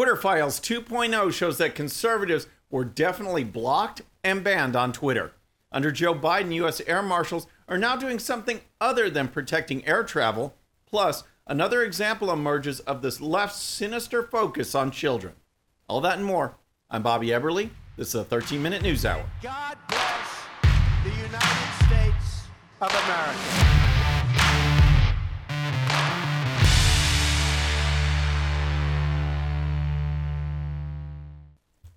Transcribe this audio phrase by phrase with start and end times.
[0.00, 5.32] Twitter Files 2.0 shows that conservatives were definitely blocked and banned on Twitter.
[5.70, 6.80] Under Joe Biden, U.S.
[6.86, 10.54] air marshals are now doing something other than protecting air travel.
[10.86, 15.34] Plus, another example emerges of this left's sinister focus on children.
[15.86, 16.56] All that and more.
[16.90, 17.68] I'm Bobby Eberle.
[17.98, 19.26] This is a 13 minute news hour.
[19.42, 20.44] God bless
[21.04, 22.46] the United States
[22.80, 23.89] of America.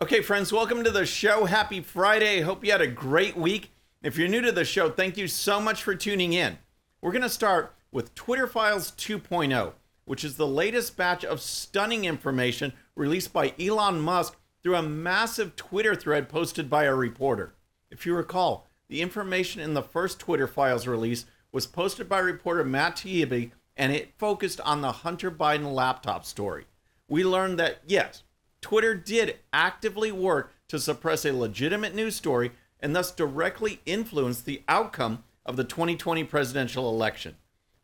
[0.04, 1.46] Okay, friends, welcome to the show.
[1.46, 2.42] Happy Friday.
[2.42, 3.72] Hope you had a great week.
[4.02, 6.58] If you're new to the show, thank you so much for tuning in.
[7.00, 9.72] We're going to start with Twitter Files 2.0,
[10.04, 15.56] which is the latest batch of stunning information released by Elon Musk through a massive
[15.56, 17.54] Twitter thread posted by a reporter.
[17.90, 21.24] If you recall, the information in the first Twitter Files release
[21.54, 26.66] was posted by reporter Matt Taibbi and it focused on the Hunter Biden laptop story.
[27.08, 28.24] We learned that, yes,
[28.64, 34.64] Twitter did actively work to suppress a legitimate news story and thus directly influence the
[34.70, 37.36] outcome of the 2020 presidential election.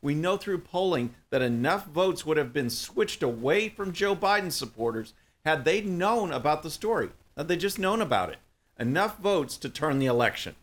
[0.02, 4.54] We know through polling that enough votes would have been switched away from Joe Biden
[4.54, 8.38] supporters had they known about the story, had they just known about it.
[8.80, 10.56] Enough votes to turn the election.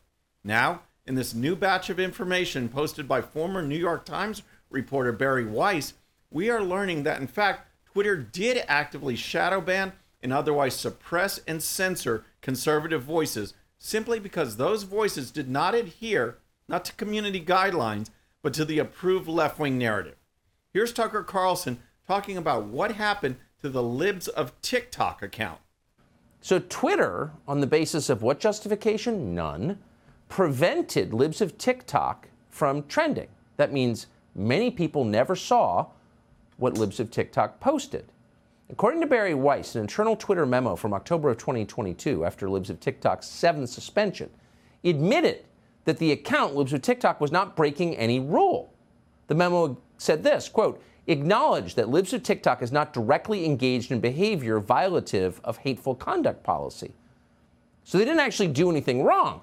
[0.42, 5.44] Now, in this new batch of information posted by former New York Times reporter Bari
[5.44, 5.92] Weiss,
[6.30, 11.62] we are learning that in fact, Twitter did actively shadow ban and otherwise suppress and
[11.62, 18.10] censor conservative voices simply because those voices did not adhere not to community guidelines,
[18.42, 20.16] but to the approved left wing narrative.
[20.72, 25.60] Here's Tucker Carlson talking about what happened to the Libs of TikTok account.
[26.40, 29.34] So, Twitter, on the basis of what justification?
[29.34, 29.78] None,
[30.28, 33.28] prevented Libs of TikTok from trending.
[33.56, 35.86] That means many people never saw
[36.56, 38.12] what Libs of TikTok posted.
[38.68, 42.80] According to Bari Weiss, an internal Twitter memo from October of 2022, after Libs of
[42.80, 44.28] TikTok's seventh suspension,
[44.82, 45.44] admitted
[45.84, 48.72] that the account Libs of TikTok was not breaking any rule.
[49.28, 54.00] The memo said this quote, acknowledge that Libs of TikTok is not directly engaged in
[54.00, 56.92] behavior violative of hateful conduct policy.
[57.84, 59.42] So they didn't actually do anything wrong.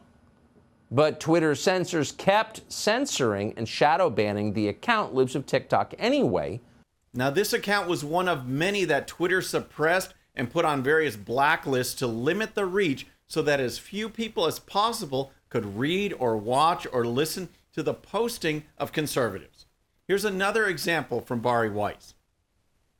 [0.91, 6.59] But Twitter censors kept censoring and shadow banning the account Libs of TikTok anyway
[7.13, 11.95] now, this account was one of many that Twitter suppressed and put on various blacklists
[11.99, 16.87] to limit the reach so that as few people as possible could read or watch
[16.91, 19.67] or listen to the posting of conservatives.
[20.07, 22.15] Here's another example from Bari Weiss.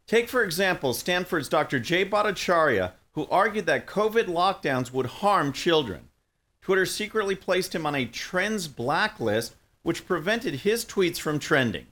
[0.05, 1.79] Take, for example, Stanford's Dr.
[1.79, 6.09] Jay Bhattacharya, who argued that COVID lockdowns would harm children.
[6.61, 11.87] Twitter secretly placed him on a trends blacklist, which prevented his tweets from trending.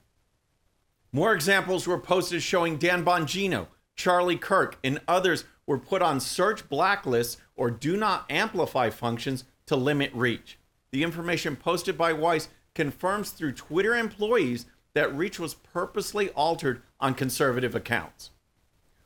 [1.14, 6.70] More examples were posted showing Dan Bongino, Charlie Kirk, and others were put on search
[6.70, 10.58] blacklists or do not amplify functions to limit reach.
[10.92, 17.14] The information posted by Weiss confirms through Twitter employees that reach was purposely altered on
[17.14, 18.32] conservative accounts.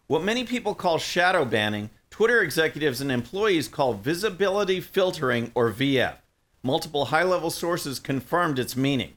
[0.08, 6.18] What many people call shadow banning, Twitter executives and employees call visibility filtering or VF.
[6.62, 9.14] Multiple high level sources confirmed its meaning.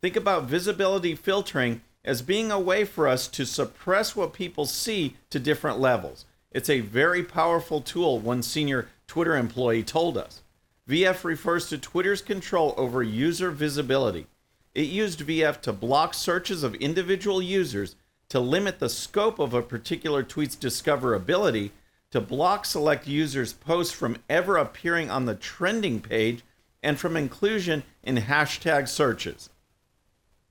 [0.00, 5.16] Think about visibility filtering as being a way for us to suppress what people see
[5.30, 6.24] to different levels.
[6.50, 10.42] It's a very powerful tool, one senior Twitter employee told us.
[10.88, 14.26] VF refers to Twitter's control over user visibility.
[14.74, 17.94] It used VF to block searches of individual users,
[18.30, 21.70] to limit the scope of a particular tweet's discoverability,
[22.10, 26.42] to block select users' posts from ever appearing on the trending page,
[26.82, 29.50] and from inclusion in hashtag searches.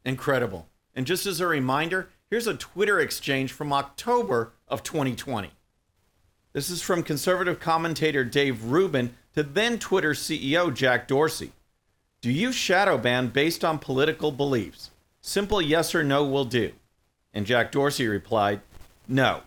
[0.06, 0.68] Incredible.
[0.96, 5.52] And just as a reminder, here's a Twitter exchange from October of 2020.
[6.54, 11.52] This is from conservative commentator Dave Rubin to then Twitter CEO Jack Dorsey.
[12.22, 14.92] Do you shadow ban based on political beliefs?
[15.22, 16.74] Simple yes or no will do.
[17.34, 18.60] And Jack Dorsey replied,
[19.08, 19.42] No.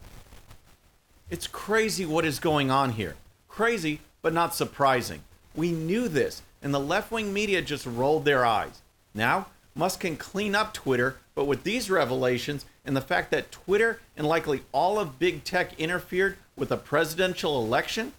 [1.28, 3.16] It's crazy what is going on here.
[3.48, 5.20] Crazy, but not surprising.
[5.54, 8.82] We knew this, and the left wing media just rolled their eyes.
[9.14, 14.00] Now, Musk can clean up Twitter but with these revelations and the fact that Twitter
[14.16, 18.12] and likely all of big tech interfered with a presidential election,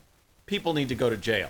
[0.46, 1.50] people need to go to jail.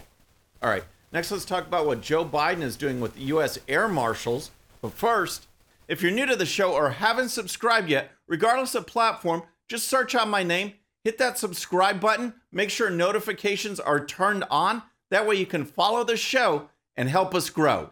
[0.61, 3.57] All right, next let's talk about what Joe Biden is doing with the U.S.
[3.67, 4.51] air marshals.
[4.81, 5.47] But first,
[5.87, 10.13] if you're new to the show or haven't subscribed yet, regardless of platform, just search
[10.13, 10.73] out my name,
[11.03, 14.83] hit that subscribe button, make sure notifications are turned on.
[15.09, 17.91] That way you can follow the show and help us grow.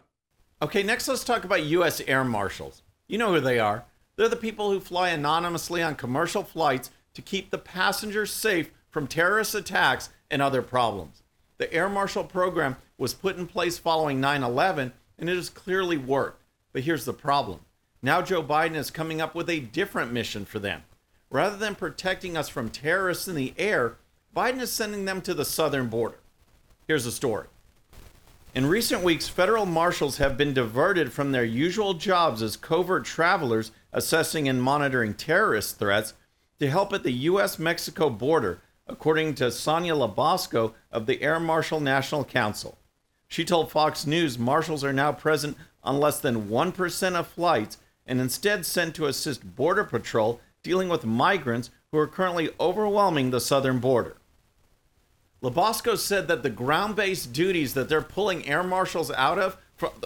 [0.64, 2.00] Okay, next let's talk about U.S.
[2.06, 2.80] air marshals.
[3.06, 3.84] You know who they are.
[4.16, 9.06] They're the people who fly anonymously on commercial flights to keep the passengers safe from
[9.06, 11.22] terrorist attacks and other problems.
[11.58, 15.98] The Air Marshal program was put in place following 9 11, and it has clearly
[15.98, 16.42] worked.
[16.72, 17.60] But here's the problem
[18.00, 20.84] now Joe Biden is coming up with a different mission for them.
[21.28, 23.96] Rather than protecting us from terrorists in the air,
[24.34, 26.20] Biden is sending them to the southern border.
[26.88, 27.48] Here's the story.
[28.54, 33.72] In recent weeks, federal marshals have been diverted from their usual jobs as covert travelers
[33.92, 36.14] assessing and monitoring terrorist threats
[36.60, 37.58] to help at the U.S.
[37.58, 42.78] Mexico border, according to Sonia LaBosco of the Air Marshal National Council.
[43.26, 48.20] She told Fox News marshals are now present on less than 1% of flights and
[48.20, 53.80] instead sent to assist Border Patrol dealing with migrants who are currently overwhelming the southern
[53.80, 54.14] border.
[55.44, 59.58] LaBosco said that the ground based duties that they're pulling air marshals out of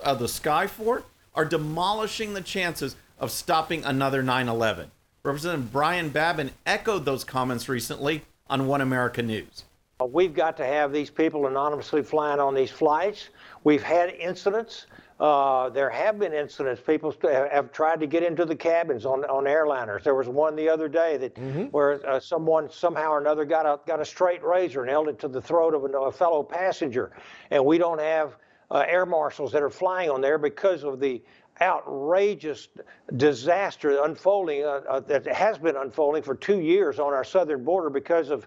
[0.02, 4.90] uh, the sky for are demolishing the chances of stopping another 9 11.
[5.22, 9.62] Representative Brian Babin echoed those comments recently on One America News.
[10.06, 13.30] We've got to have these people anonymously flying on these flights.
[13.64, 14.86] We've had incidents
[15.20, 16.80] uh, there have been incidents.
[16.80, 20.04] People have tried to get into the cabins on, on airliners.
[20.04, 21.64] There was one the other day that mm-hmm.
[21.64, 25.18] where uh, someone somehow or another got a got a straight razor and held it
[25.20, 27.10] to the throat of a, a fellow passenger.
[27.50, 28.36] And we don't have
[28.70, 31.20] uh, air marshals that are flying on there because of the
[31.60, 32.68] outrageous
[33.16, 37.90] disaster unfolding uh, uh, that has been unfolding for two years on our southern border
[37.90, 38.46] because of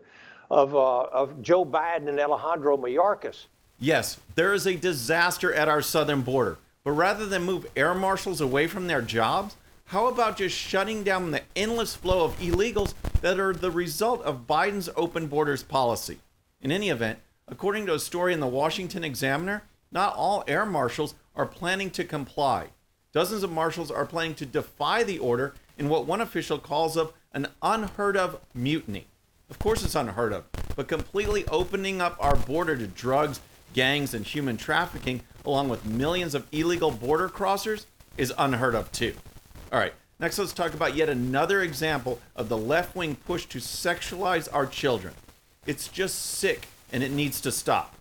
[0.51, 3.45] of, uh, of Joe Biden and Alejandro Mayorkas.
[3.79, 6.57] Yes, there is a disaster at our southern border.
[6.83, 9.55] But rather than move air marshals away from their jobs,
[9.85, 14.45] how about just shutting down the endless flow of illegals that are the result of
[14.45, 16.19] Biden's open borders policy?
[16.61, 21.15] In any event, according to a story in the Washington Examiner, not all air marshals
[21.35, 22.67] are planning to comply.
[23.13, 27.13] Dozens of marshals are planning to defy the order in what one official calls of
[27.33, 29.07] an unheard of mutiny.
[29.51, 30.45] Of course, it's unheard of,
[30.75, 33.39] but completely opening up our border to drugs
[33.73, 37.85] gangs, and human trafficking, along with millions of illegal border crossers,
[38.17, 39.13] is unheard of too.
[39.71, 43.59] All right, next let's talk about yet another example of the left wing push to
[43.59, 45.13] sexualize our children.
[45.65, 47.95] It's just sick and it needs to stop.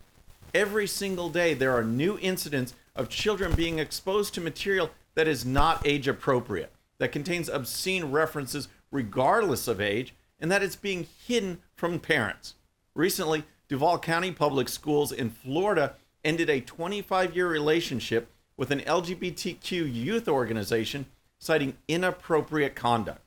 [0.53, 5.45] Every single day, there are new incidents of children being exposed to material that is
[5.45, 11.59] not age appropriate, that contains obscene references regardless of age, and that it's being hidden
[11.75, 12.55] from parents.
[12.95, 15.95] Recently, Duval County Public Schools in Florida
[16.25, 21.07] ended a 25 year relationship with an LGBTQ youth organization
[21.39, 23.21] citing inappropriate conduct.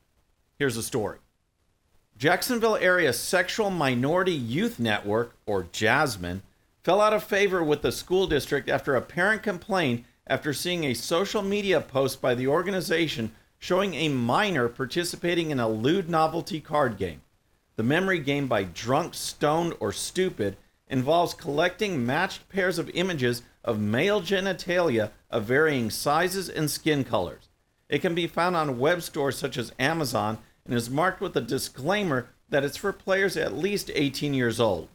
[0.59, 1.19] Here's the story
[2.17, 6.41] Jacksonville Area Sexual Minority Youth Network, or JASMYN,
[6.83, 10.93] fell out of favor with the school district after a parent complained after seeing a
[10.93, 13.31] social media post by the organization
[13.63, 17.21] showing a minor participating in a lewd novelty card game.
[17.77, 20.57] The memory game by Drunk, Stoned, or Stupid
[20.89, 27.47] involves collecting matched pairs of images of male genitalia of varying sizes and skin colors.
[27.87, 31.41] It can be found on web stores such as Amazon and is marked with a
[31.41, 34.89] disclaimer that it's for players at least 18 years old.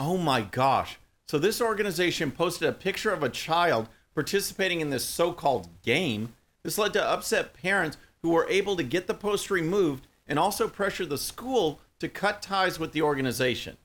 [0.00, 0.98] Oh my gosh.
[1.28, 6.32] So, this organization posted a picture of a child participating in this so called game.
[6.66, 10.66] This led to upset parents who were able to get the post removed and also
[10.66, 13.76] pressure the school to cut ties with the organization.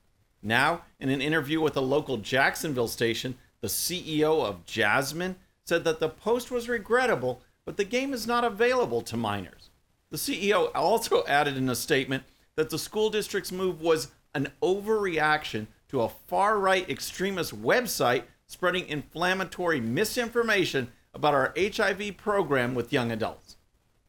[0.41, 5.99] Now, in an interview with a local Jacksonville station, the CEO of JASMYN said that
[5.99, 9.69] the post was regrettable, but the game is not available to minors.
[10.09, 12.23] The CEO also added in a statement
[12.55, 18.87] that the school district's move was an overreaction to a far right extremist website spreading
[18.87, 23.57] inflammatory misinformation about our HIV program with young adults.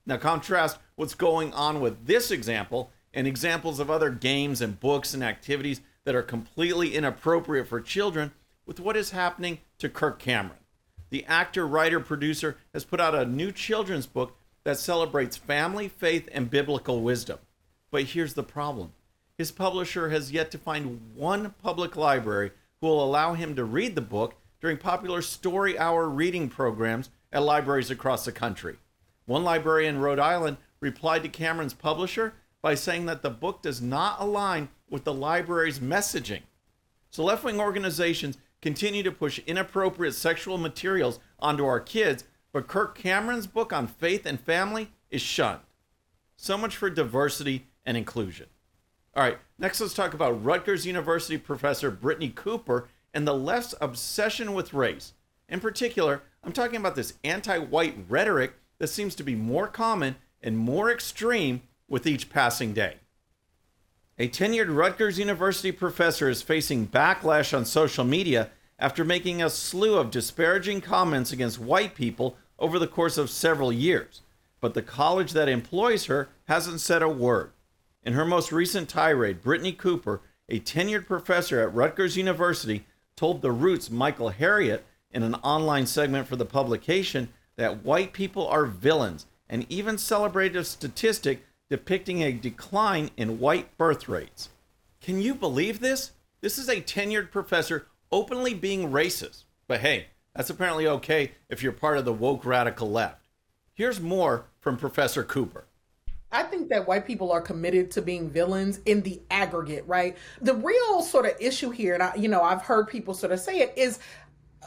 [0.06, 5.14] Now, contrast what's going on with this example and examples of other games and books
[5.14, 8.32] and activities that are completely inappropriate for children
[8.66, 10.58] with what is happening to Kirk Cameron.
[11.10, 16.28] The actor, writer, producer has put out a new children's book that celebrates family, faith,
[16.32, 17.38] and biblical wisdom.
[17.90, 18.92] But here's the problem
[19.36, 23.94] his publisher has yet to find one public library who will allow him to read
[23.94, 28.76] the book during popular story hour reading programs at libraries across the country.
[29.26, 33.82] One library in Rhode Island replied to Cameron's publisher by saying that the book does
[33.82, 36.42] not align with the library's messaging.
[37.10, 42.96] So left wing organizations continue to push inappropriate sexual materials onto our kids, but Kirk
[42.96, 45.60] Cameron's book on faith and family is shunned.
[46.36, 48.46] So much for diversity and inclusion.
[49.14, 54.54] All right, next let's talk about Rutgers University professor Brittney Cooper and the left's obsession
[54.54, 55.12] with race.
[55.48, 60.16] In particular, I'm talking about this anti white rhetoric that seems to be more common
[60.42, 62.96] and more extreme with each passing day.
[64.18, 69.96] A tenured Rutgers University professor is facing backlash on social media after making a slew
[69.96, 74.22] of disparaging comments against white people over the course of several years.
[74.60, 77.52] But the college that employs her hasn't said a word.
[78.02, 82.84] In her most recent tirade, Brittney Cooper, a tenured professor at Rutgers University,
[83.22, 84.80] told The Root's Michael Harriot
[85.12, 90.56] in an online segment for the publication that white people are villains and even celebrated
[90.56, 94.48] a statistic depicting a decline in white birth rates.
[95.00, 96.10] Can you believe this?
[96.40, 99.44] This is a tenured professor openly being racist.
[99.68, 103.28] But hey, that's apparently okay if you're part of the woke radical left.
[103.72, 105.66] Here's more from Professor Cooper.
[106.32, 110.16] I think that white people are committed to being villains in the aggregate, right?
[110.40, 113.40] The real sort of issue here, and I, you know, I've heard people sort of
[113.40, 113.98] say it, is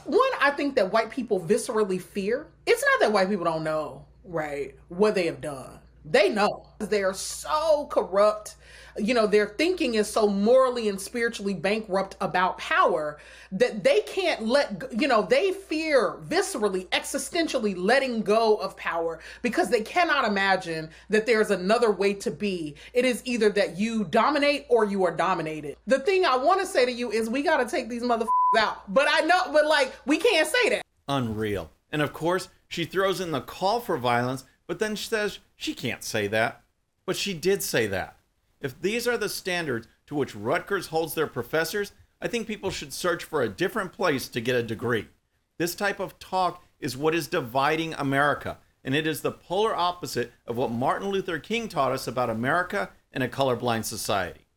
[0.05, 2.47] one, I think that white people viscerally fear.
[2.67, 5.79] It's not that white people don't know, right, what they have done.
[6.09, 6.67] They know.
[6.79, 8.55] They're so corrupt
[8.97, 13.17] you know, their thinking is so morally and spiritually bankrupt about power
[13.51, 19.69] that they can't let, you know, they fear viscerally, existentially letting go of power because
[19.69, 22.75] they cannot imagine that there's another way to be.
[22.93, 25.75] It is either that you dominate or you are dominated.
[25.87, 28.27] The thing I want to say to you is we got to take these motherfuckers
[28.59, 28.93] out.
[28.93, 30.81] But I know, but like, we can't say that.
[31.07, 31.69] Unreal.
[31.91, 35.73] And of course, she throws in the call for violence, but then she says she
[35.73, 36.61] can't say that.
[37.05, 38.17] But she did say that.
[38.59, 41.91] If these are the standards to which Rutgers holds their professors,
[42.21, 45.07] I think people should search for a different place to get a degree.
[45.57, 50.31] This type of talk is what is dividing America, and it is the polar opposite
[50.45, 54.47] of what Martin Luther King taught us about America and a colorblind society.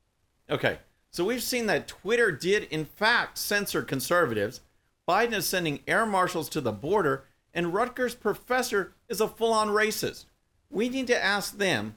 [0.51, 0.79] Okay,
[1.11, 4.61] so we've seen that Twitter did, in fact, censor conservatives.
[5.09, 7.25] Biden is sending air marshals to the border,
[7.59, 10.27] and Rutgers' professor is a full on racist.
[10.71, 11.97] We need to ask them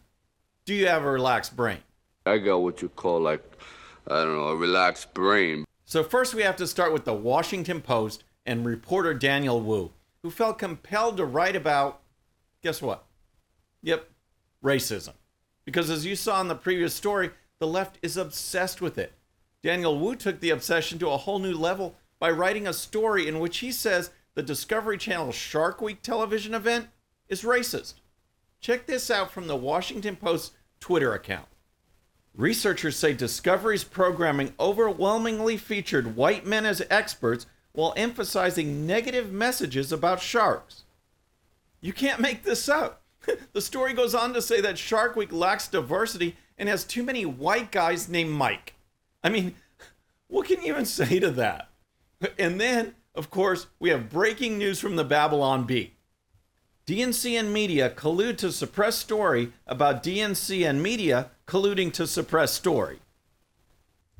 [0.66, 1.78] do you have a relaxed brain?
[2.26, 3.44] I got what you call like,
[4.08, 5.66] I don't know, a relaxed brain.
[5.86, 9.92] So first we have to start with the Washington Post and reporter Daniel Wu,
[10.24, 12.02] who felt compelled to write about,
[12.64, 13.06] guess what?
[13.84, 14.10] Yep,
[14.64, 15.14] racism.
[15.64, 19.14] Because as you saw in the previous story, the left is obsessed with it.
[19.62, 23.40] Daniel Wu took the obsession to a whole new level by writing a story in
[23.40, 26.88] which he says the Discovery Channel Shark Week television event
[27.28, 27.96] is racist.
[28.60, 31.48] Check this out from the Washington Post Twitter account.
[32.36, 40.22] Researchers say Discovery's programming overwhelmingly featured white men as experts while emphasizing negative messages about
[40.22, 40.84] sharks.
[41.82, 43.02] You can't make this up.
[43.54, 47.26] the story goes on to say that Shark Week lacks diversity and has too many
[47.26, 48.76] white guys named Mike.
[49.24, 49.56] I mean,
[50.28, 51.70] what can you even say to that?
[52.38, 55.94] And then, of course, we have breaking news from the Babylon Bee.
[56.88, 63.00] DNC and media collude to suppress story about DNC and media colluding to suppress story.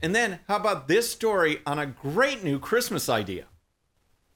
[0.02, 3.46] And then, how about this story on a great new Christmas idea?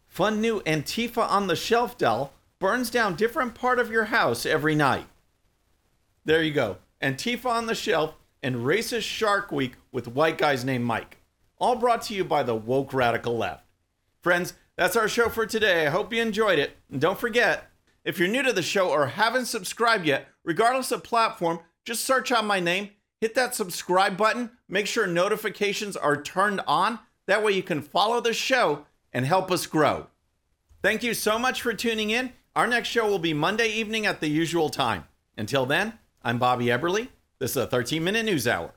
[0.07, 4.75] Fun new Antifa on the shelf doll burns down different part of your house every
[4.75, 5.07] night.
[6.23, 6.77] There you go.
[7.01, 11.17] Antifa on the shelf and racist Shark Week with white guys named Mike.
[11.57, 13.64] All brought to you by the woke radical left.
[14.25, 15.85] Friends, that's our show for today.
[15.85, 16.77] I hope you enjoyed it.
[16.91, 17.69] And don't forget,
[18.03, 22.31] if you're new to the show or haven't subscribed yet, regardless of platform, just search
[22.31, 22.89] out my name,
[23.21, 26.97] hit that subscribe button, make sure notifications are turned on.
[27.27, 30.07] That way you can follow the show and help us grow.
[30.81, 32.33] Thank you so much for tuning in.
[32.55, 35.03] Our next show will be Monday evening at the usual time.
[35.37, 37.09] Until then, I'm Bobby Eberle.
[37.37, 38.73] This is a 13 minute news hour.